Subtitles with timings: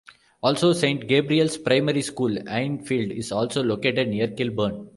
[0.41, 4.89] Also, "Saint Gabriel's Primary School", Enfield is also located near Kilburn.